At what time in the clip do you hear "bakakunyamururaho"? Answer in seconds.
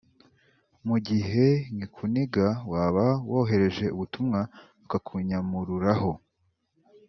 4.79-6.11